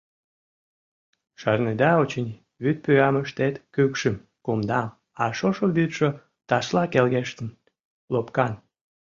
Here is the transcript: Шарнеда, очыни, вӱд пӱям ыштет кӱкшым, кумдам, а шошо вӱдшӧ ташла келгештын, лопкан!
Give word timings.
Шарнеда, 1.39 1.89
очыни, 2.01 2.35
вӱд 2.63 2.77
пӱям 2.83 3.15
ыштет 3.23 3.55
кӱкшым, 3.75 4.15
кумдам, 4.45 4.87
а 5.23 5.23
шошо 5.37 5.65
вӱдшӧ 5.75 6.09
ташла 6.47 6.83
келгештын, 6.93 7.49
лопкан! 8.13 8.53